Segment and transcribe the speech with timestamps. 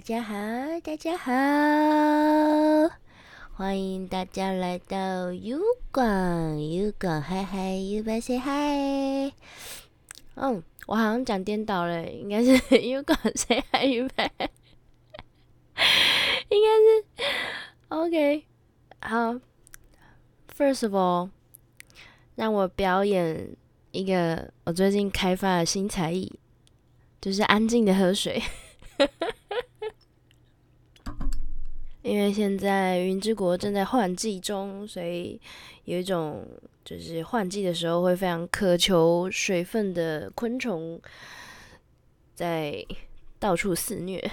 [0.00, 0.34] 大家好，
[0.82, 1.30] 大家好，
[3.52, 5.60] 欢迎大家来到 U
[5.92, 9.30] 广 U 广嗨嗨 U 拜 say 嗨。
[10.36, 14.32] 嗯，我好像讲颠倒了，应该是 U 广 say 嗨 U 拜，
[16.48, 17.04] 应该是
[17.88, 18.46] OK。
[19.02, 19.34] 好
[20.56, 21.28] ，First of all，
[22.36, 23.54] 让我表演。
[23.90, 26.38] 一个我最近开发的新才艺，
[27.20, 28.42] 就是安静的喝水。
[32.02, 35.40] 因为现在云之国正在换季中，所以
[35.84, 36.46] 有一种
[36.84, 41.00] 就是换季的时候会非常渴求水分的昆虫，
[42.34, 42.84] 在
[43.38, 44.30] 到处肆虐。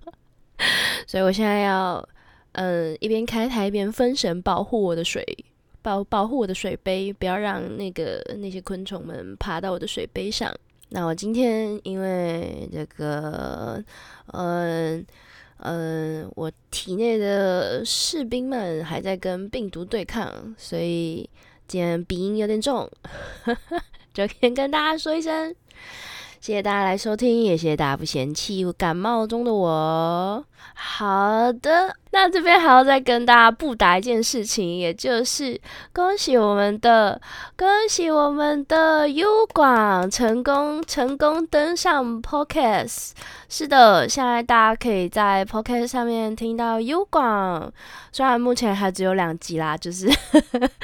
[1.06, 2.06] 所以我现在要
[2.52, 5.24] 嗯一边开台一边分神保护我的水。
[5.80, 10.52] 保保护我的水杯，不要让那个那些昆虫们爬到我的水杯上。
[10.90, 13.82] 那我今天因为这个，
[14.32, 15.06] 嗯
[15.60, 21.28] 嗯，我体内的士兵们还在跟病毒对抗，所以
[21.66, 22.88] 今天鼻音有点重，
[24.14, 25.54] 就先跟大家说一声。
[26.40, 30.44] 谢谢大家来收听，也谢谢大家不嫌弃感冒中的我。
[30.74, 35.60] 好的，那这边还要再跟大家布达一件事情，也就是
[35.92, 37.20] 恭喜我们的，
[37.56, 43.10] 恭喜我们的 U 广成功成功登上 Podcast。
[43.48, 47.72] 是的，现在大家可以在 Podcast 上面听到 U 广，
[48.12, 50.06] 虽然目前还只有两集啦，就是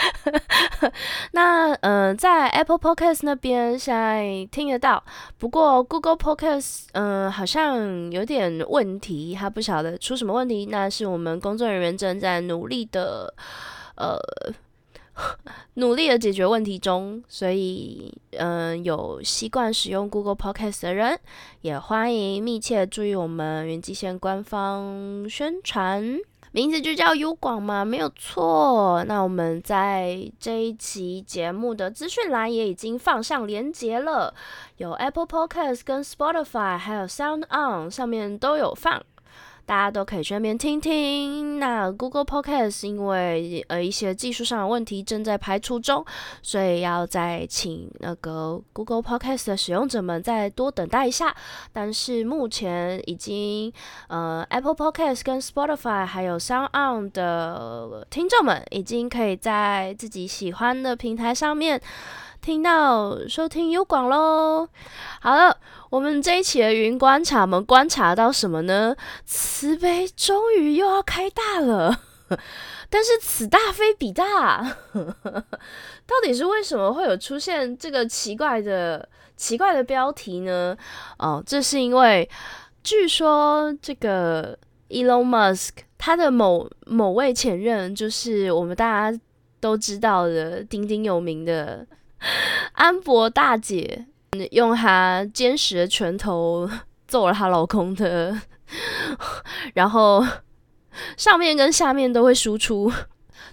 [1.33, 5.03] 那嗯，在 Apple Podcast 那边现在听得到。
[5.39, 10.67] 不过 Google Podcast，嗯，好像有点问题，他不晓得出什么问题。
[10.71, 13.33] 那是我我们工作人员正在努力的，
[13.95, 14.19] 呃，
[15.75, 17.23] 努力的解决问题中。
[17.29, 21.19] 所以，嗯，有习惯使用 Google Podcast 的人，
[21.61, 26.19] 也欢迎密切注意我们云极线官方宣传。
[26.51, 29.03] 名字就叫优广嘛，没有错。
[29.09, 34.33] 那我们在这一期节目的资讯栏也已经放上连接了，
[34.77, 39.03] 有 Apple Podcast、跟 Spotify，还有 Sound On 上面都有放。
[39.67, 41.59] 大家都可以去那边听听。
[41.59, 46.05] 那 Google Podcast 因为呃一些技术上的问题正在排除中，
[46.43, 51.35] 所以要再请那个 Google Podcast 的使用者们再多等待一下。
[51.73, 53.73] 但是目前已经
[54.09, 61.81] 呃 Apple Podcast 跟 Spotify 还有 Sound On 的听众们，已经可以在自己喜欢的平台上面。
[62.41, 64.69] 听到收听优广喽，
[65.23, 65.57] 好了，
[65.95, 68.97] 我们这一期的云观察，我们观察到什么呢？
[69.25, 72.01] 慈悲终于又要开大了，
[72.91, 80.77] 但是此大非彼大， 到底是为什么会有出现这个奇怪的奇怪的标题呢？
[81.21, 82.29] 哦，这是因为
[82.83, 89.21] 据说这个 Elon Musk 他的某某位前任，就是我们大家
[89.61, 91.87] 都知道的鼎鼎有名的。
[92.73, 94.07] 安博大姐
[94.51, 96.69] 用她坚实的拳头
[97.07, 98.39] 揍了她老公的，
[99.75, 100.25] 然后
[101.17, 102.93] 上面跟下面都会输出。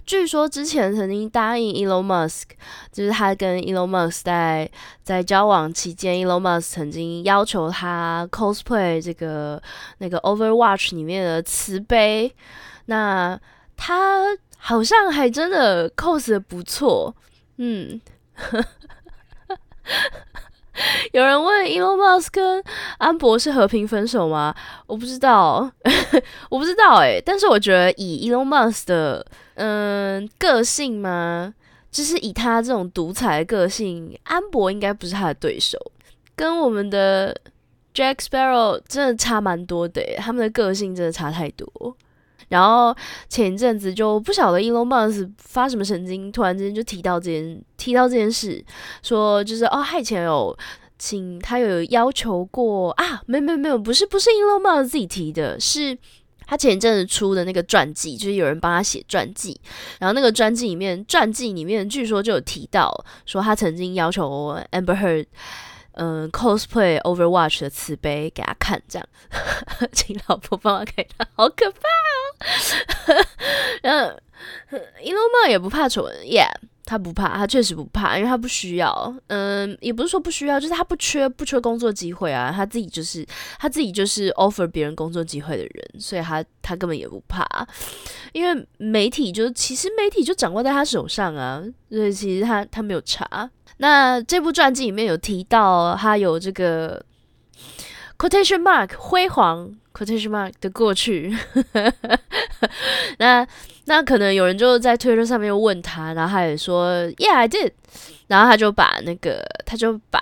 [0.04, 2.42] 据说之前曾经答应 Elon Musk，
[2.90, 4.68] 就是他跟 Elon Musk 在
[5.04, 9.62] 在交往期间，Elon Musk 曾经要求他 cosplay 这个
[9.98, 12.34] 那个 Overwatch 里面的慈悲，
[12.86, 13.38] 那
[13.76, 17.14] 他好像还真的 cos 的不错，
[17.58, 18.00] 嗯。
[21.12, 22.62] 有人问 Elon Musk 跟
[22.98, 24.54] 安博是和平分手吗？
[24.86, 25.70] 我不知道，
[26.50, 27.20] 我不知道哎。
[27.24, 31.52] 但是我觉得以 Elon Musk 的嗯个性嘛，
[31.90, 35.78] 就是以他这种独裁的个性，安博应该不是他的对手。
[36.34, 37.36] 跟我们的
[37.94, 41.94] Jack Sparrow 真的差蛮多的，他们的个性真的差太多。
[42.52, 42.94] 然后
[43.30, 48.62] 前一阵子就不晓得 Elon Musk 发什么神经，突然之间就提到这件提到这件事，
[49.02, 50.54] 说就是哦，他以前有
[50.98, 55.96] 请他有要求过啊，没有没有没有，不是不是 Elon Musk 自己提的，是
[56.46, 59.58] 他前一阵子出的那个传记，就是有人帮他写传记，
[59.98, 62.92] 然后那个传记里面传记里面据说就有提到
[63.24, 65.24] 说他曾经要求 Amber Heard。
[65.94, 69.08] 嗯，cosplay Overwatch 的瓷杯给他看，这样，
[69.92, 73.24] 请老婆帮我给他，好可怕哦。
[73.82, 74.18] 然后，
[75.02, 76.50] 伊隆猫也不怕丑，yeah。
[76.84, 79.14] 他不怕，他确实不怕，因为他不需要。
[79.28, 82.52] 嗯，也不是说不需要，就是他不缺不缺工作机会啊。
[82.54, 83.24] 他自己就是
[83.58, 87.46] 他自己就是 offer 别人工作机会的人，所以他他根本也不怕。
[88.32, 93.48] 因为媒体就其实媒体就掌握在他手上啊，所以其实他他没有查。
[93.78, 97.04] 那这部传记里面有提到他有这个
[98.18, 101.36] quotation mark 辉煌 quotation mark 的过去。
[103.18, 103.46] 那
[103.86, 107.72] 那可能有人就在推特上面问他，然后他也说 Yeah I did，
[108.28, 110.20] 然后他就把那个他就把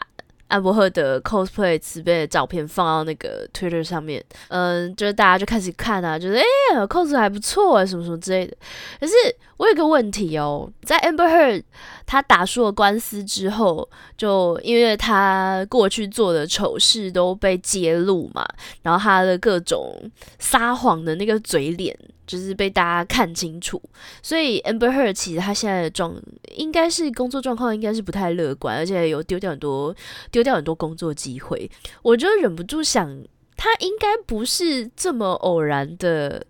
[0.49, 6.45] 安伯赫的 cosplay 慈悲的照片放到那个 Twitter 上面，嗯，就是大家就开始看啊，就是哎
[6.89, 8.57] cos 还不错啊，什么什么之类的。
[8.99, 9.13] 可是
[9.59, 11.63] 我有个问题哦，在 Amber Heard
[12.07, 18.45] 他打输了官司之后，就因为他过去做的丑事都被揭露嘛，
[18.83, 21.97] 然后他的各种撒谎的那个嘴脸。
[22.31, 23.83] 就是被大家看清楚，
[24.23, 26.15] 所以 Amber Heard 其实他现在的状
[26.55, 29.93] 应该是工作状况应该是不太乐观，而且有丢掉很多
[30.31, 31.69] 丢掉很多工作机会。
[32.03, 33.21] 我就忍不住想，
[33.57, 36.47] 他应该不是这么偶然的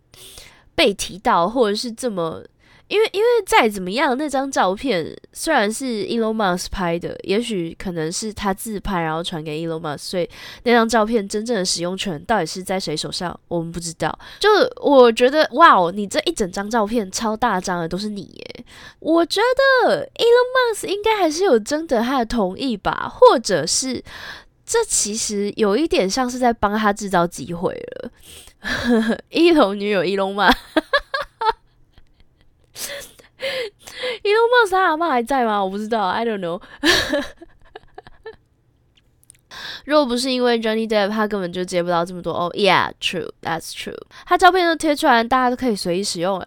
[0.75, 2.45] 被提到，或者是这么。
[2.91, 10.29] 因为，因为再怎么样，那张照片虽然是 Elon Musk 拍的，也许可能是他自拍，然后传给 Elon Musk，所以
[10.65, 14.19] 那张照片真正的使用权到底是在谁手上，我们不知道。
[14.41, 14.49] 就
[14.83, 18.65] 我觉得，哇哦，你这一整张照片超大张的都是你耶！
[18.99, 19.41] 我觉
[19.85, 24.03] 得 Elon Musk 应该还是有征得他的同意吧，或者是
[24.67, 28.11] 这其实有一点像是在帮他制造机会了。
[29.31, 30.57] 一龙女友 Elon Musk。
[34.71, 35.63] 隆马斯他阿妈还在吗？
[35.65, 36.61] 我不知道，I don't know。
[39.85, 42.33] 若不是因为 Johnny Depp，他根本就接不到这么多。
[42.33, 43.99] 哦，Yeah，true，that's true。
[44.25, 46.41] 他照片都贴出来，大家都可以随意使用。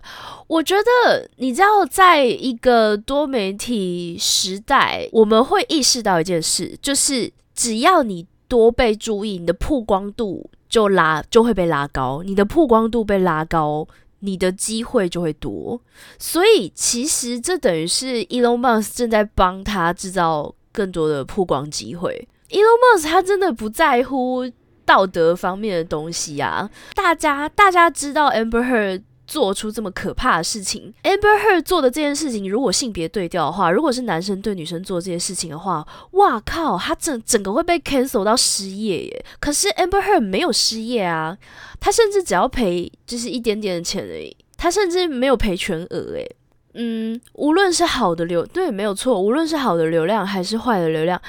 [0.48, 13.86] 我觉得，你知道，在一个多媒体时代，我们会意识到一件事，就是只要你多被注意，你的曝光度就拉就会被拉高，你的曝光度被拉高。
[14.26, 15.80] 你的机会就会多，
[16.18, 22.28] 所以其实这等于是 Elon Musk 正在帮他制造更多的曝光机会。
[22.50, 24.50] Elon Musk 他真的不在乎
[24.86, 26.70] 道德方面的东西啊！
[26.96, 29.04] 大家大家知道 Amber Heard。
[29.26, 39.26] 做出这么可怕的事情，Amber Heard 做的这件事情，如果性别对调的话，如果是男生对女生做这件事情的话，哇靠，他整整个会被 cancel 到失业耶。
[39.40, 41.38] 可是 Amber Heard 没有失业啊，
[41.80, 46.36] 他甚至只要赔就是一点点的钱而已，他甚至没有赔全额诶。
[46.76, 51.22] 嗯，无论是好的流，对，没有错，无论是好的流量还是坏的流量，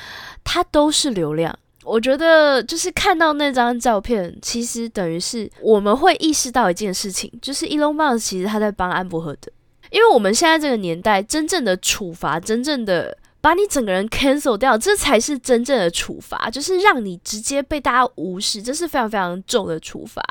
[0.43, 1.55] 它都是流量。
[1.85, 9.53] 我觉得就是看到那张照片，其实等于是我们会意识到一件事情，就是 Elon Musk 其实他在帮安伯赫的，
[9.91, 20.23] 因为我们现在这个年代，真正的处罚，真正的把你整个人 cancel 掉，这才是真正的处罚，就是让你直接被大家无视，这是非常非常重的处罚。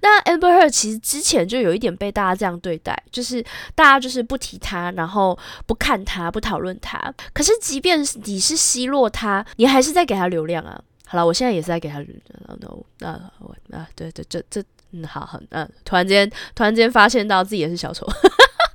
[0.00, 3.44] 那 Amber Heard 其实之前就有一点被大家这样对待，就是
[3.74, 7.12] 大家就是不提他，然后不看他，不讨论他。
[7.34, 10.80] 可是即便你是奚落他，你还是在给他流量啊。
[11.12, 18.06] 好了，我现在也是在给他，no，那我啊，对对，这这，嗯，好好，嗯，突然间，突然间发现到自己也是小丑，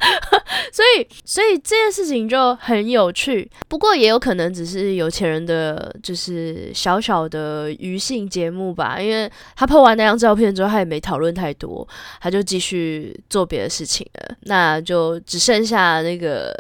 [0.72, 3.50] 所以，所以这件事情就很有趣。
[3.68, 11.88] 不过也有可能只是有钱人的就是小小的娱性节目吧，因为他拍完那张照片之后，他也没讨论太多，
[12.21, 14.35] 他就继续做别的事情了。
[14.42, 16.56] 那就只剩下那个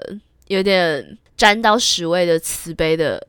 [0.47, 3.23] 有点沾到屎味的慈悲的。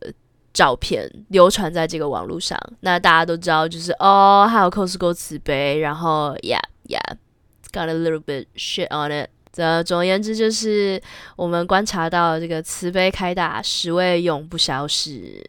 [0.59, 9.31] 照片流传在这个网络上，那大家都知道，就是哦，还有 Costco 慈悲，然后 Yeah Yeah，got a little bit shit on it。
[9.53, 11.01] 这总而言之，就是
[11.37, 15.41] 我们观察到这个慈悲开大，十位永不消失。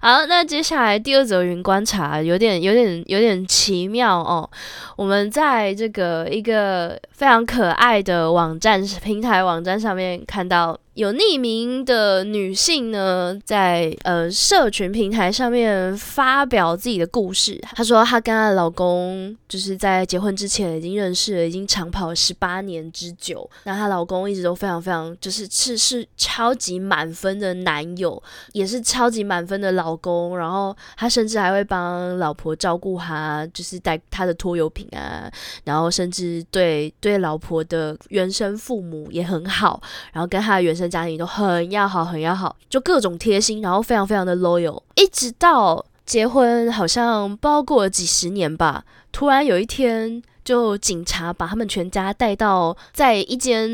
[0.00, 4.48] 好，那接下来第二则云观察有点有点有点奇妙哦。
[4.96, 10.78] 我们在这个一个非常可爱的网站平台网站上面看到。
[10.96, 17.60] 有匿名的女性呢，在呃社群平台上面发表自己的故事。
[17.74, 23.46] 她说，她跟她老公就是在结婚之前已经认识了，已经长跑十八年之久。
[23.64, 30.38] 那她老公一直都非常非常，就是是是超级满分的男友，也是超级满分的老公。
[30.38, 35.30] 然后他甚至还会帮老婆照顾她，就是带他的拖油瓶啊，
[35.64, 39.78] 然后甚至对对老婆的原生父母也很好，
[40.12, 40.86] 然后跟他的原生。
[40.86, 48.84] 家庭都很要好，很要好，就各种贴心，然后非常非常的 loyal，一直到结婚，好像包过几十年吧。
[49.10, 53.68] 突然有一天，就警察把他们全家带到在一间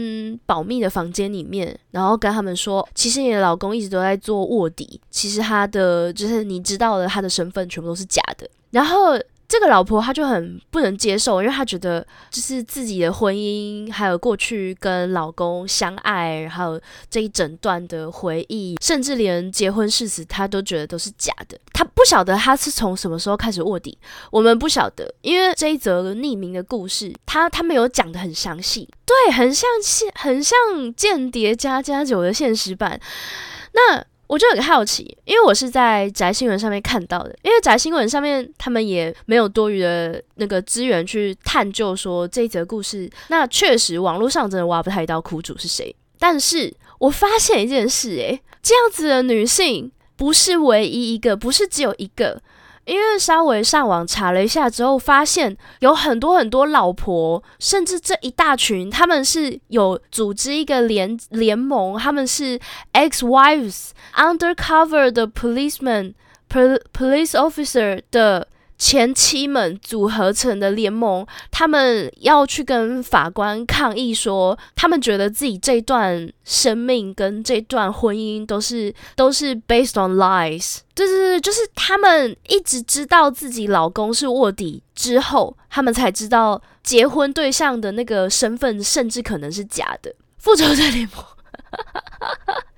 [0.47, 9.17] 保密的房间里面，然后跟他们说，其实你的老公一直都在做卧底，其实他的就是你知道的，他的身份全部都是假的，然后。
[9.53, 16.81] 这个老婆她就很不能接受，因为她觉得就是自己的婚姻，还有过去跟老公相爱，还有
[17.11, 21.59] 这一整段的回忆，甚至连结婚誓词，她都觉得都是假的。
[21.75, 23.99] 她不晓得她是从什么时候开始卧底，
[24.31, 30.57] 我们不晓得，因为这一则匿名的故事，他他没有讲的很详细，对，很像现很像
[30.97, 32.99] 间谍加加九的现实版，
[33.75, 34.03] 那。
[34.33, 43.11] 我就很好奇，因为我是在宅新闻上面看到的，因为宅新闻上面他们也没有多余的那个资源去探究说这一则故事。
[43.29, 52.41] 那确实网络上真的挖不太到苦主是谁，但是我发现一件事，诶，这样子的女性不是唯一一个，不是只有一个。
[52.85, 62.59] 因为稍微上网查了一下之后，发现有很多很多老婆，甚至这一大群，他们是有组织一个联联盟，他们是
[62.93, 66.15] ex wives undercover 的 policeman
[66.51, 68.49] police officer 的。
[68.83, 80.79] 前妻们组合成的联盟，他们要去跟法官抗议，说他们觉得自己这段生命跟这段婚姻都是都是 based on lies。
[80.97, 90.13] 对对对，就是他们一直知道自己老公是卧底之后，他们才知道结婚对象的那个身份甚至可能是假的。
[90.39, 91.25] 复仇者联盟。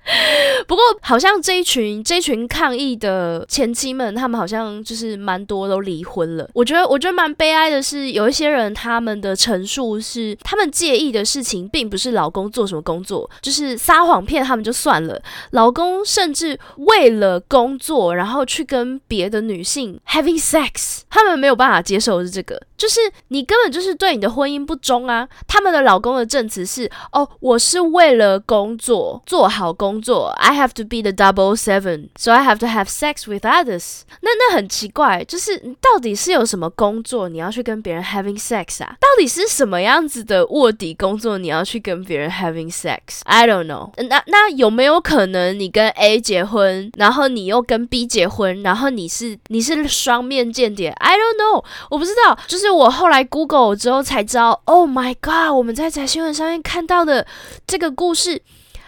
[0.67, 6.47] 不过，好像这一群这一群抗议的前妻们，他们好像就是蛮多都离婚了。
[6.53, 15.19] 我觉得，我觉得蛮悲哀的是，有一些人他们的陈述是，他们介意的事情并不是老公做什么工作，就是撒谎骗他们就算了。
[15.51, 25.27] 老公甚至为了工作，然后去跟别的女性 having sex，他们没有办法接受的是这个，就是你根本就是对你的婚姻不忠啊。
[25.47, 29.94] 他们的老公的证词是：哦，我是为了工作做好工。
[29.95, 34.01] 工作，I have to be the double seven, so I have to have sex with others。
[34.19, 38.97] 那那很奇怪，就是到底是有什么工作你要去跟别人 having sex 啊？
[38.99, 43.91] 到底是什么样子的卧底工作你要去跟别人 having sex？I don't know。
[44.09, 52.37] 那那有没有可能你跟 A 结婚，然后你又跟 B 结婚，然后你是你是双面间谍？I don't know，我不知道。
[52.47, 57.25] 就是我后来 Google 之后才知道，Oh my god，我们在在新闻上面看到的
[57.65, 58.41] 这个故事。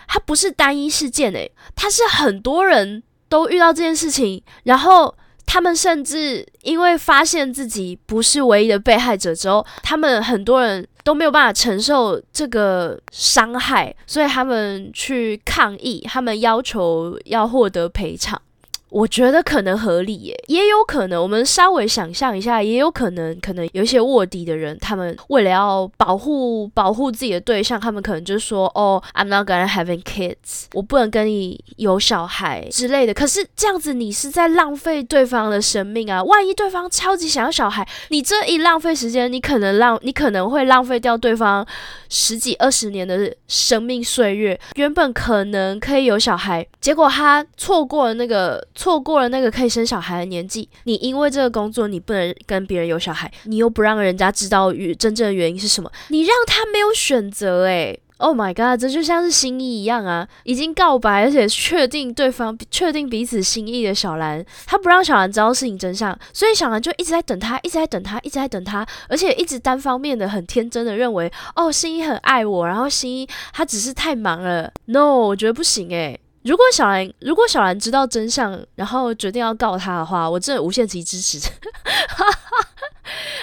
[0.08, 5.14] 它不是单一事件诶，它是很多人都遇到这件事情，然后
[5.46, 18.42] 他们甚至因为发现自己不是唯一的被害者之后，他们很多人都没有办法承受这个伤害，所以他们去抗议，他们要求要获得赔偿。
[18.90, 21.22] 我觉得可能合理耶，也有可能。
[21.22, 36.24] 我们稍微想象一下，也有可能，可能有一些卧底的人，他们为了要保护保护自己的对象，他们可能就说：“哦，I'm not gonna having kids，我不能跟你有小孩之类的。”可是这样子，你是在浪费对方的生命啊！
[36.24, 41.68] 万一对方超级想要小孩，你这一浪费时间，你可能浪，你可能会浪费掉对方
[42.08, 44.58] 十几二十年的生命岁月。
[44.76, 48.66] 原本可能可以有小孩，结果他错过了那个。
[48.78, 60.28] 错过了那个可以生小孩的年纪，你因为这个工作你不能跟别人有小孩，你又不让人家知道真正的原因是什么，你让他没有选择诶 o h my god，这就像是心意一样啊！
[60.44, 74.72] 已经告白而且确定对方确定彼此心意的小兰，他不让小兰知道事情真相，所以小兰就一直在等他，一直在等他，一直在等他，而且一直单方面的很天真的认为，哦，心意很爱我，然后心意他只是太忙了。
[74.86, 76.20] No，我觉得不行诶。
[76.48, 81.38] 如果小兰，如果小兰知道真相，然后决定要告他的话，我真的无限期支持。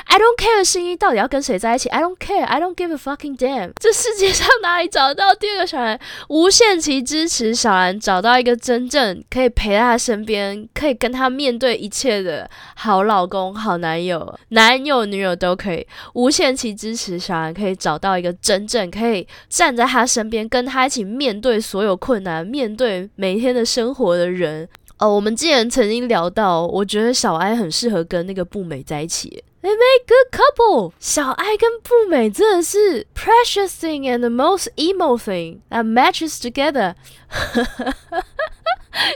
[0.06, 3.72] I don't care 新一到底要跟谁在一起，I don't care, I don't give a fucking damn。
[3.80, 5.98] 这世界上哪里找到第二个小兰？
[6.28, 15.84] 无限期支持小兰找到一个真正可以陪在她身边，可以跟她面对一切的好老公、好男友、男友、女友都可以。
[16.12, 24.68] 无限期支持小兰可以找到一个真正可以站在她身边，跟她一起面对所有困难、面对每天的生活的人。
[24.98, 29.42] 哦，我们之前曾经聊到，我觉得小艾很适合跟那个步美在一起。
[29.60, 30.92] They make good couple。
[31.00, 36.94] 小艾跟步美真的是 precious thing and the most emo thing that matches together。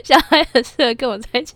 [0.02, 1.54] 小艾很适合跟我在一起。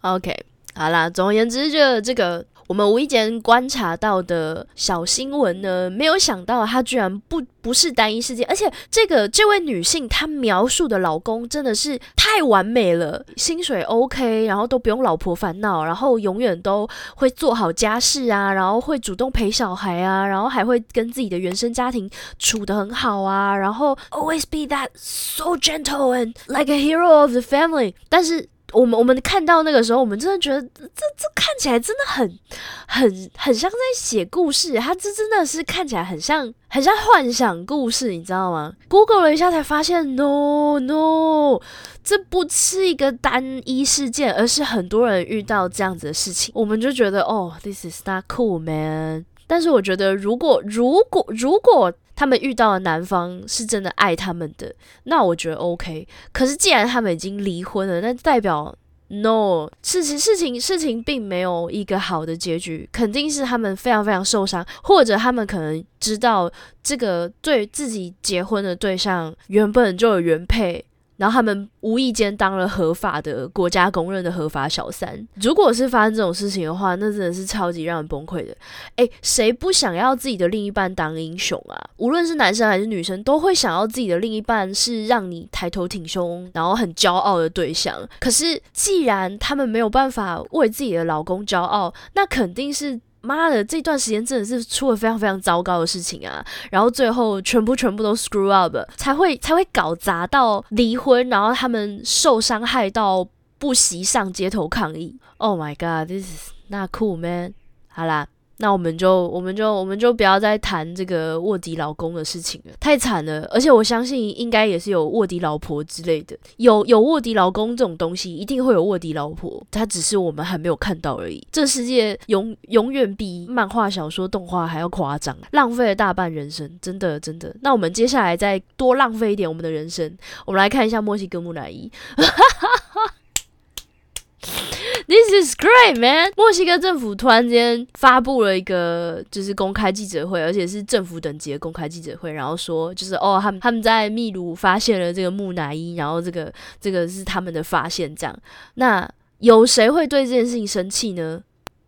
[0.00, 0.34] OK，
[0.74, 2.46] 好啦，总而言之，就这个。
[2.66, 28.48] 我们无意间观察到的小新闻呢，没有想到它居然不不是单一事件，而且这个这位女性她描述的老公真的是太完美了，薪水 OK，然后都不用老婆烦恼，然后永远都会做好家事啊，然后会主动陪小孩啊，然后还会跟自己的原生家庭处得很好啊，然后 always be that so gentle and like a hero of the family，但是。
[28.72, 32.38] 我们我们看到那个时候，我们真的觉得这这看起来真的很
[32.86, 41.60] 很很像在写故事，它这真的是看起来很像很像幻想故事，你知道吗？Google 了一下才发现，no no，
[42.02, 49.24] 这不是一个单一事件，而是很多人遇到这样子的事情，我们就觉得哦，this is not cool man。
[49.46, 56.08] 但是我觉得，如果如果如果他们遇到的男方是真的爱他们的，那我觉得 OK。
[56.32, 58.74] 可是既然他们已经离婚了，那代表
[59.08, 66.50] No 事情事情事情并没有一个好的结局，肯定是他们非常非常受伤，或者他们可能知道
[66.82, 70.84] 这个对自己结婚的对象原本就有原配。
[71.16, 75.26] 然后他们无意间当了合法的国家公认的合法小三。
[75.34, 78.54] 如果是发生这种事情的话，那真的是超级让人崩溃的。
[78.96, 81.78] 诶，谁不想要自己的另一半当英雄啊？
[81.96, 87.96] 无论是男生还是女生，都会想要自己的另一半是让你抬头挺胸，然后很骄傲的对象。
[88.20, 93.00] 可是既然他们没有办法为自己的老公骄傲，那肯定是。
[93.26, 96.44] 妈的，这段时间真的是出了非常非常糟糕的事情啊！
[96.70, 103.26] 然后最后全部全部都 screw up，才会才会搞砸到离婚，然后他们受伤害到
[103.58, 105.18] 不惜上街头抗议。
[105.38, 107.54] Oh my god，this is not cool man。
[107.88, 108.28] 好啦。
[108.58, 113.46] 那我们就我们就我们就不要再谈这个卧底老公的事情了，太惨了。
[113.50, 121.46] 而且我相信应该也是有卧底老婆之类的，有有卧底老公这种东西，一定会有卧底老婆，他只是我们还没有看到而已。
[121.52, 127.54] 这世界永永远比漫画、小说、动画还要夸张，浪费了大半人生，真的真的。
[127.60, 131.90] 那我们接下来再多浪费一点我们的人生，我们来看一下墨西哥木乃伊。
[135.08, 136.32] This is great, man！
[136.36, 148.36] 墨西哥政府突然间发布了一个就是公开记者会，而且是政府等级的公开记者会，然后说就是哦，他们他们在秘鲁发现了这个木乃伊，然后这个这个是他们的发现，这样。
[148.74, 151.42] 那有谁会对这件事情生气呢？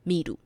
[0.04, 0.38] 秘鲁。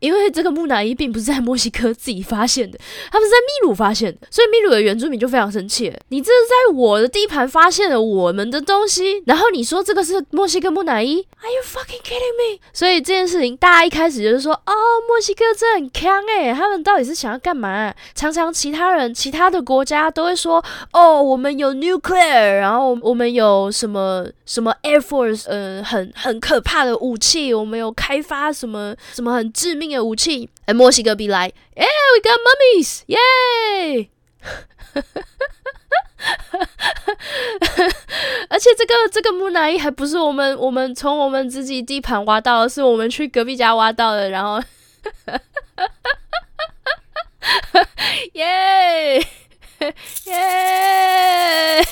[0.00, 2.78] 因为这个木乃伊并不是在墨西哥自己发现的，
[3.10, 5.92] 他们是在秘鲁发现的，所以秘鲁的原住民就非常生气。
[6.08, 12.60] 你这是在我的地盘发现了我们的东西，然后你说这个是墨西哥木乃伊？Are you fucking kidding me？
[12.72, 14.72] 所以这件事情大家一开始就是说，哦，
[15.08, 17.94] 墨西哥真的很强诶，他们到底是想要干嘛？
[18.14, 29.85] 常常其他人、其他的国家都会说，哦，我们有 nuclear，然后我们有什么什么 air force，呃，很很可怕的武器，我们有开发什么什么很致命。
[29.94, 34.08] 的武器，而墨西哥比来，Yeah，we got mummies, yay！
[38.48, 44.62] 而且这个这个木乃伊还不是我们我们从我们自己地盘挖到的，是我们去隔壁家挖到的，然后，
[48.32, 49.18] 耶，
[50.24, 51.86] 耶。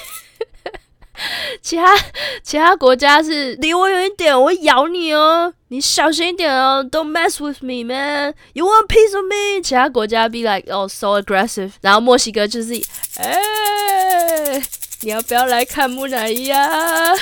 [1.65, 1.97] 其他
[2.43, 5.51] 其他国家是离我远一点，我会咬你哦！
[5.69, 8.35] 你小心一点哦！Don't mess with me, man.
[8.53, 9.63] You want piece of me?
[9.63, 12.75] 其他国家 be like oh so aggressive，然后墨西哥就是，
[13.17, 14.63] 哎，
[15.01, 17.15] 你要不要来看木乃伊啊？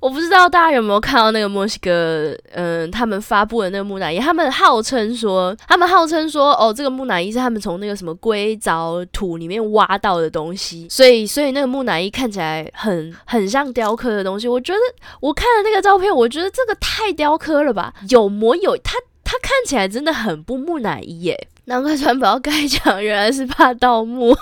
[0.00, 14.46] 我不知道大家有没有看到那个墨西哥，嗯，他们发布的那个木乃伊，他们号称说，他们号称说，哦，这个木乃伊是他们从那个什么硅藻土里面挖到的东西，所以，所以那个木乃伊看起来很很像雕刻的东西。
[14.46, 14.78] 我觉得
[15.20, 21.48] 我看了那个照片，我觉得这个太雕刻了吧，有模有，它它看起来真的很不木乃伊耶。
[21.64, 24.34] 难怪川宝要盖讲，原来是怕盗墓。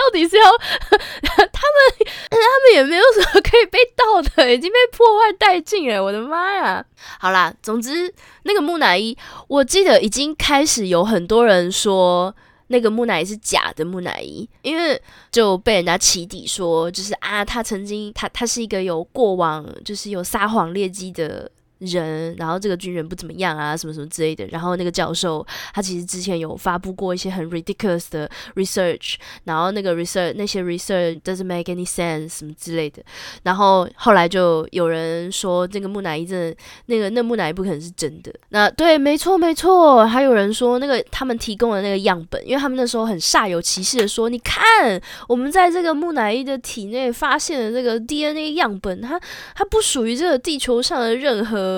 [0.00, 0.44] 到底是要
[0.88, 2.08] 他们？
[2.30, 6.02] 他们也没有什么可以被盗的， 已经被破坏殆尽了。
[6.02, 6.84] 我的妈呀！
[7.18, 8.12] 好啦，总之
[8.44, 12.34] 那个木乃伊，我记得已经开始有很多人说
[12.68, 21.50] 那个木乃伊是假的木乃伊，因为就被人家起底说，就是啊，他曾经他他是一个有过往，就是有撒谎劣迹的。
[21.80, 24.46] 人，然后这个军人不怎么样啊，什么什么之类的。
[24.46, 29.14] 然后那个教授他其实之前有发布过一些很 ridiculous 的 research，
[29.44, 33.02] 然后那个 research 那些 research doesn't make any sense 什么之类的。
[33.42, 38.32] 然后后来就有人说这个木乃伊真的那个那木乃伊不可能是真的。
[38.50, 40.06] 那对，没错没错。
[40.06, 49.20] 还有人说那个他们提供的那个样本，因为他们那时候很煞有其事的说，你看我们在这个木乃伊的体内发现的这个 DNA 样本，它
[49.54, 51.69] 它不属于这个地球上的任何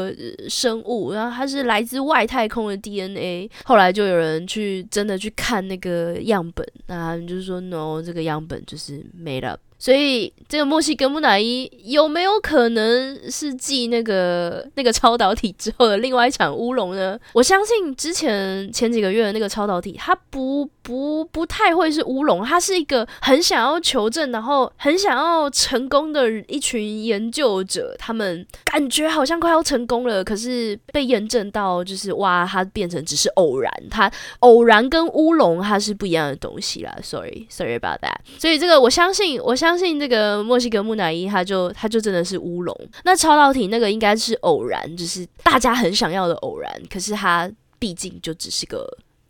[0.48, 3.50] 生物，然后它是来自外太空的 DNA。
[3.64, 9.60] 后来就有人去真的去看那个样本，那就是说 no，这个样本就是 made up。
[9.82, 17.18] 所以，这个墨西哥木乃伊有没有可能是继那个那个超导体之后的另外一场乌龙呢？
[17.34, 36.96] 我相信之前前几个月的那个超导体，它不不不太会是乌龙，它是一个很想要求证，然后很想要成功的一群研究者，他们感觉好像快要成功了，可是被验证到就是哇，它变成只是偶然，它偶然跟乌龙它是不一样的东西啦。
[37.02, 38.18] Sorry，Sorry about that。
[38.38, 39.71] 所以这个我相信，我相。
[39.72, 42.88] 相信这个墨西哥木乃伊，它就它就真的是乌龙。
[43.04, 46.70] 那超导体那个应该是偶然，就是大家很想要的偶然。
[46.90, 48.86] 可是它毕竟就只是个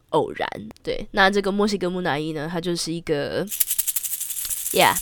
[0.09, 0.49] 偶然。
[0.83, 3.47] 对，那这个墨西哥木乃伊呢，它就是一个
[4.73, 4.97] ，Yeah。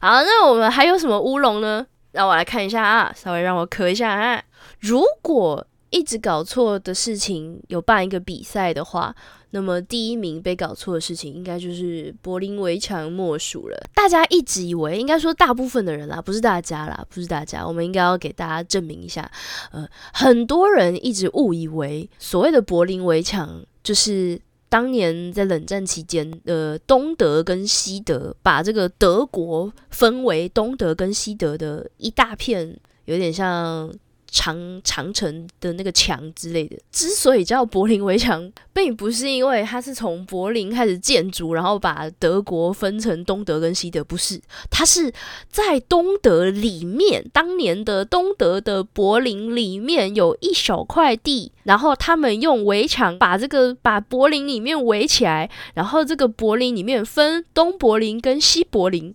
[0.00, 1.86] 好，那我们还有什么乌龙呢？
[2.12, 4.42] 让我来看一下啊，稍微让我咳一下啊。
[4.78, 9.14] 如果一直搞错的事情有办一个比赛的话。
[9.52, 13.76] 那么第一名被搞错的事情，应该就是柏林围墙莫属了。
[13.92, 19.28] 大家一直以为，应该说大部分的人啦，不是大家啦，不是大家，我们应该要给大家证明一下。
[19.72, 33.92] 呃，很多人一直误以为所谓的柏林围墙，就是当年在冷战期间，呃，东德跟西德把这个德国分为东德跟西德的一大片，有点像。
[34.30, 44.40] 长长城的那个墙之类的，之所以叫柏林围墙，并不是因为它是从柏林开始建筑，然后把德国分成东德跟西德，不是，
[44.70, 45.12] 它是
[45.50, 59.14] 在东德里面，当年的东德的柏林里面有一小块地，然后他们用围墙把这个把柏林里面围起来，然后这个柏林里面分东柏林跟西柏林。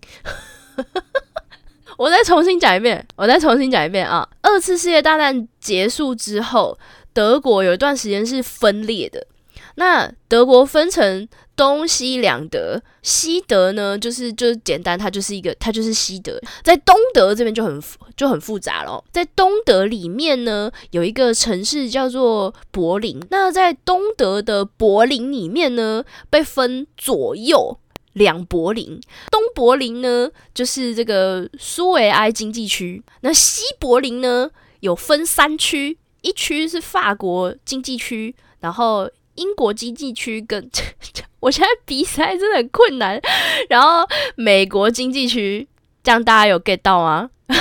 [1.97, 4.27] 我再重新讲一遍，我再重新讲一遍啊！
[4.41, 6.77] 二次世界大战结束之后，
[7.13, 9.25] 德国有一段时间是分裂的。
[9.77, 16.39] 那德国分成东西两德，西德呢，就是就简单，它就是一个，它就是西德。
[16.63, 17.81] 在东德这边就很
[18.15, 19.03] 就很复杂了。
[19.12, 23.21] 在东德里面呢，有一个城市叫做柏林。
[23.29, 27.77] 那在东德的柏林里面呢，被分左右。
[28.15, 28.99] 两柏林，
[29.30, 34.49] 东柏林呢就是这个苏维埃经济区，那西柏林呢
[34.80, 40.69] 有分三区，一区是法国经济区，然后英国经济区跟
[41.41, 43.21] 我现在比赛真的很困难，
[43.69, 45.67] 然后美国经济区，
[46.01, 47.30] 这样大家有 get 到吗？
[47.47, 47.56] 大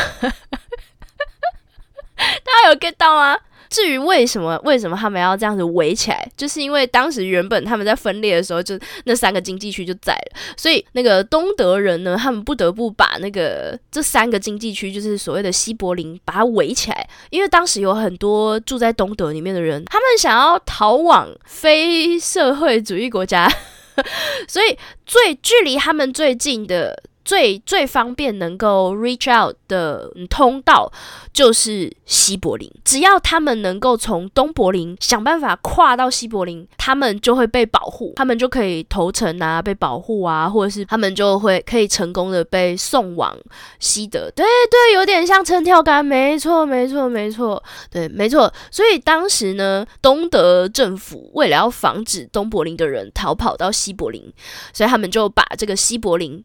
[2.62, 3.36] 家有 get 到吗？
[3.70, 23.50] 至于为什么为什么他们要这样子围起来，就是因为当时原本他们在分裂的时候，就那三个经济区就在了，所以那个东德人呢，他们不得不把那个这三个经济区，就是所谓的西柏林，把它围起来，因为当时有很多住在东德里面的人，他们想要逃往非社会主义国家，
[24.46, 27.02] 所以最距离他们最近的。
[27.24, 30.92] 最最方便能够 reach out 的通道
[31.32, 43.36] 就是西柏林，只要他们能够从东柏林想办法跨到西柏林，他们就会被保护，他们就可以投诚啊，被保护啊，或者是他们就会可以成功的被送往
[43.78, 44.30] 西德。
[44.36, 48.52] 对对，有点像撑跳杆，没错没错没错，对没错。
[48.70, 54.32] 所以当时呢，东德政府为了要防止东柏林的人逃跑到西柏林，
[54.72, 56.44] 所以他们就把这个西柏林。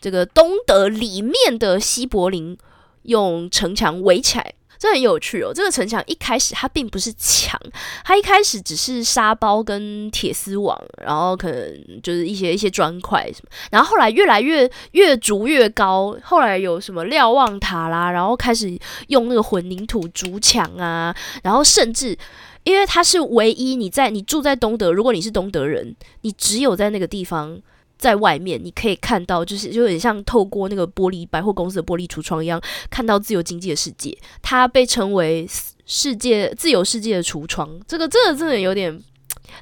[0.00, 2.56] 这个东德里面的西柏林
[3.02, 5.52] 用城墙围起来，这很有趣哦。
[5.54, 7.60] 这个城墙一开始它并不是墙，
[8.02, 13.50] 它一开始只是沙包跟铁丝网，然后可能就是一些一些砖块什么。
[13.70, 18.74] 然后后来越来越越筑越高，后来有什么瞭望塔啦，然后开始
[19.08, 22.16] 用那个混凝土筑墙啊，然后甚至
[22.64, 27.60] 因为它是唯一你在你住在东德，如果你是东德人，你只有在那个地方。
[28.00, 32.60] 在外面，你可以看到，就是就有点像透过那个玻璃百货公司的玻璃橱窗一样，
[32.90, 34.16] 看到自由经济的世界。
[34.40, 35.46] 它被称为
[35.84, 37.78] 世界自由世界的橱窗。
[37.86, 38.98] 这个这个真的有点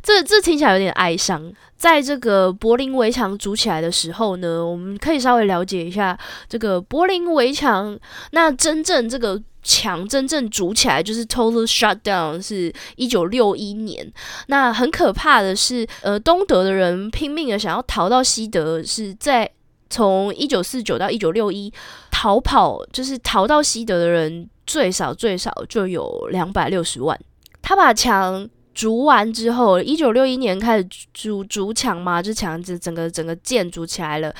[0.02, 1.52] 这这听起来有点哀伤。
[1.76, 7.96] 在这个柏林围墙筑起来的时候呢，我们可以稍微了解一下这个柏林围墙。
[8.32, 14.12] 那真正这个墙真正筑起来就是 total shutdown，是一九六一年。
[14.48, 19.48] 那很可怕的是，呃，东德的人拼命的想要逃到西德，是在
[19.88, 21.72] 从一九四九到一九六一
[22.10, 27.16] 逃跑，就是逃到西德的人最少最少就有两百六十万。
[27.62, 28.50] 他把墙。
[28.78, 34.32] 筑完之后，一九六一年开始筑筑墙嘛，就墙子整个整个建筑起来了。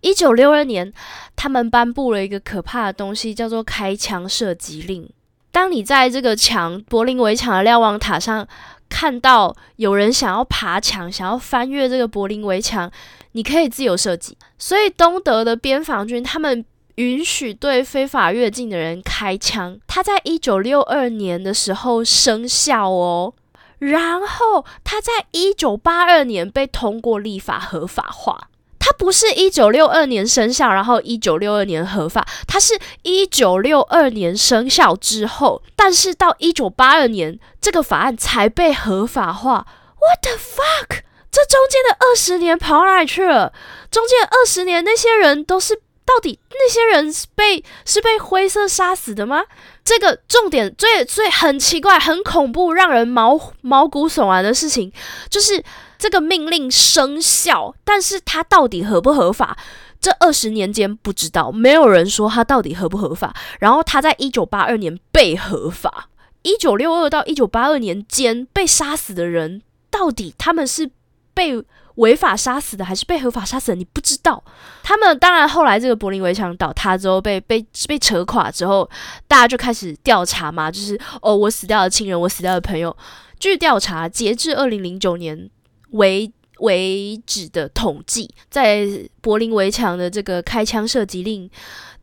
[0.00, 0.92] 一九六二年，
[1.34, 5.10] 他们颁布了一个可怕的东西，叫做开枪射击令。
[5.50, 8.46] 当你在这个墙柏林围墙的瞭望塔上
[8.88, 12.88] 看到有人想要爬墙，想要翻越这个柏林围墙，
[13.32, 14.38] 你可以自由射击。
[14.56, 19.76] 所以东德的边防军他们允许对非法越境的人开枪。
[19.88, 23.34] 他在一九六二年的时候生效哦。
[23.80, 28.48] 然后，他在一九八二年被通过立法合法化。
[28.78, 39.66] 它不是一九六二年生效，然后一九六二年合法，它是一九六二年生效之后，但是到一九八二年这个法案才被合法化。
[39.98, 41.00] What the fuck？
[41.30, 43.52] 这中间的二十年跑哪里去了？
[43.90, 45.82] 中间二十年那些人都是。
[46.02, 49.44] 到底那些人是被是被灰色杀死的吗？
[49.90, 54.92] 这个重点最最很奇怪、很恐怖、让人毛毛骨悚然的事情，
[55.28, 55.64] 就是
[55.98, 59.58] 这个命令生效，但是它到底合不合法？
[60.00, 63.34] 这二十年间不知道，没有人说它到底合不合法。
[63.58, 66.08] 然后它在一九八二年被合法，
[66.42, 70.88] 一九六二到一九八二年间被杀死的人，到底他们是
[71.34, 71.64] 被？
[72.00, 73.76] 违法杀死的还是被合法杀死的？
[73.76, 74.42] 你不知道。
[74.82, 78.88] 他们当然后来这个柏林围墙倒塌之后，被被被扯垮之后，
[79.28, 82.96] 大家就开始调查嘛，就是哦，我死掉的亲人，我死掉的朋友。
[83.38, 85.48] 据调查，截至二零零九年
[85.90, 88.86] 为为止的统计，在
[89.20, 91.50] 柏林围墙的这个开枪射击令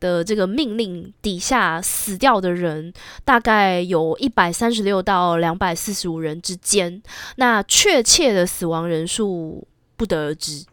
[0.00, 2.92] 的这个命令底下死掉的人，
[3.24, 7.02] 大概有一百三十六到两百四十五人之间。
[7.36, 9.66] 那确切的死亡人数。
[9.98, 10.64] 不得而知，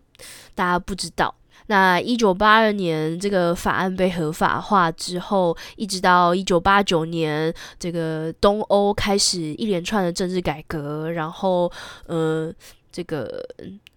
[0.53, 1.35] 大家不知道。
[1.67, 11.69] 那一九八二年这个法案被合法化之后，一直到一九八九年，这个东欧开始一连串的政治改革，然后，
[12.07, 12.53] 嗯，
[12.91, 13.43] 这个。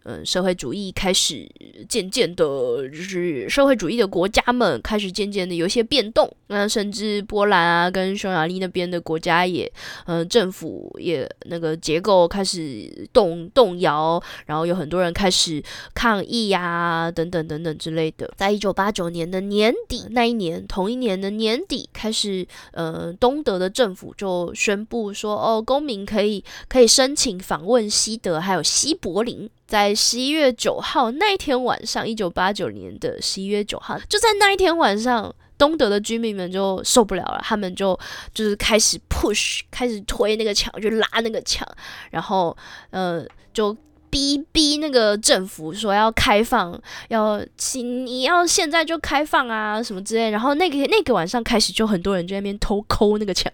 [0.09, 1.47] 嗯，社会主义开始
[1.87, 2.43] 渐渐的，
[2.89, 6.27] 就是社会主义的国家们开始渐渐的有一些变动。
[6.47, 9.71] 那甚至波兰啊，跟匈牙利那边的国家也，
[10.07, 15.63] 嗯，政府也那个结构开始动动摇，然后有很多人开始
[15.95, 18.33] 抗议呀，等等等等之类的。
[18.35, 29.51] 在一九八九年的年底那一年，同一年的年底开始，呃，东德的政府就宣布说，哦，公民可以可以申请访问西德，还有西柏林。
[29.69, 37.97] 在十一月九号那一天晚上，一九八九年的十一月九号，就在那一天晚上，东德的居民们就受不了了，他们就
[38.33, 41.69] 就是开始 push，开始推那个墙，就拉那个墙，
[42.11, 42.57] 然后
[42.89, 43.77] 呃，就
[44.09, 53.53] 逼逼那个政府说要开放，要请你要现在就开放啊什么之类，然后那个那个晚上开始，就很多人在那边偷抠那个墙，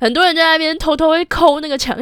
[0.00, 1.96] 很多人在那边偷偷会抠那个墙。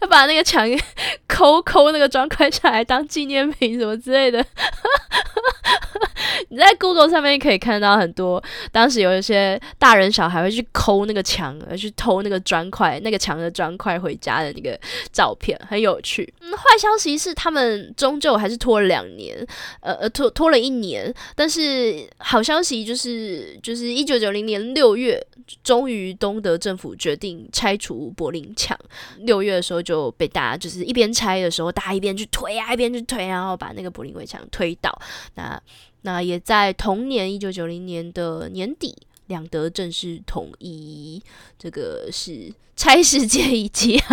[0.00, 0.66] 要 把那个墙
[1.28, 4.44] 抠抠那个砖块下来当纪念品什么之类的。
[6.52, 14.78] 你在 Google 上面可以看到很多，当时有一些大人小孩会去抠那个墙，而去偷那个砖块，那个墙的砖块回家的那个
[15.10, 16.30] 照片，很有趣。
[16.42, 19.34] 嗯，坏消息是他们终究还是拖了两年，
[19.80, 21.12] 呃呃拖拖了一年。
[21.34, 25.18] 但是好消息就是，就是一九九零年六月，
[25.64, 28.78] 终于东德政府决定拆除柏林墙。
[29.20, 34.92] 六月的时候就被大家就是一边拆的时候，大家一边去推啊，一边去推，然后把那个柏林围墙推倒。
[35.34, 35.58] 那
[36.02, 38.94] 那也在同年一九九零年的年底，
[39.28, 41.22] 两德正式统一。
[41.58, 44.00] 这个是拆世界遗迹，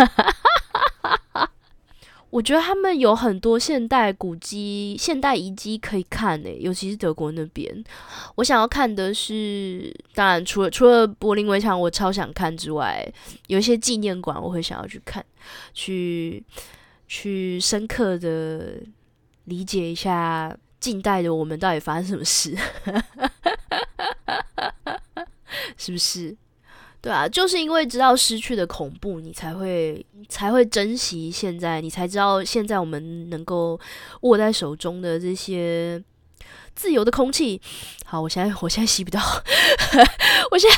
[2.30, 7.82] 我觉得他们有很多现代古迹、现代遗迹可以看诶，尤其是德国那边。
[8.36, 13.12] 我想要看的是，当然除了除了柏林围墙，我超想看之外，
[13.48, 15.26] 有一些纪念馆我会想要去看，
[15.74, 16.44] 去
[17.08, 18.76] 去深刻的
[19.46, 20.56] 理解一下。
[20.80, 22.56] 近代的我们到底发生什么事？
[25.76, 26.36] 是不是？
[27.02, 33.80] 对啊，就是因为知道失去的恐怖，你才会才会珍惜现在，你才知道现在我们能够
[34.20, 36.02] 握在手中的这些
[36.74, 37.58] 自由的空气。
[38.04, 39.18] 好，我现在我现在吸不到，
[40.50, 40.76] 我现在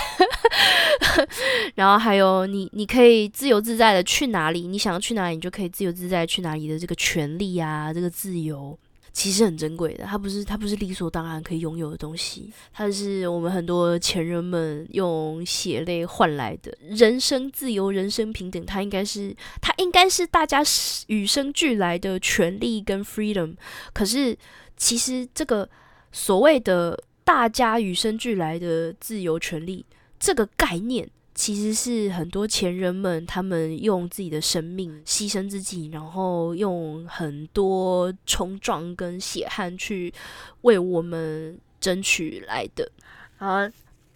[1.75, 8.79] 然后还有你，你可以自由自在的去哪里，你想要去哪里，你就可以自由自在去哪里的这个权利啊，这个自由。
[9.13, 18.65] 其实很珍贵的，它不是它不是理所当然可以拥有的东西，它是我们很多前人们用血泪换来的人生自由、人生平等。
[18.65, 20.63] 它应该是它应该是大家
[21.09, 23.55] 与生俱来的权利跟 freedom。
[23.93, 24.37] 可是
[24.77, 25.69] 其实这个
[26.11, 29.85] 所谓的大家与生俱来的自由权利
[30.19, 31.09] 这个概念。
[31.35, 40.13] 其实是很多前人们，他们用自己的生命牺牲自己，然后用很多冲撞跟血汗去
[40.61, 42.91] 为我们争取来的。
[43.39, 43.69] 好，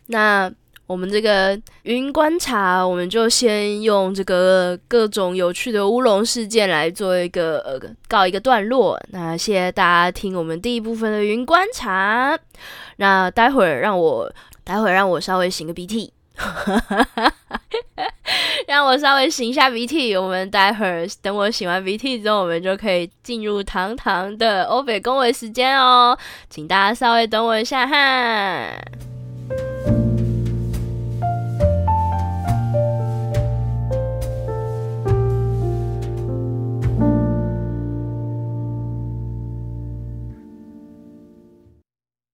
[0.09, 0.53] 那
[0.87, 9.01] 我们这个云观察，我们就先用这个各种有趣的乌龙事件来做一个呃告一个段落。
[9.09, 12.39] 那谢谢大家听我们第一部分的云观察。
[12.99, 16.13] 那待会儿让我待会儿让我稍微擤个鼻涕。
[18.67, 26.17] 让我稍微擤一下鼻涕，我们待会儿等我擤完鼻涕之后，我们就可以进入堂堂的欧北恭维时间哦，
[26.51, 28.73] 请大家稍微等我一下哈。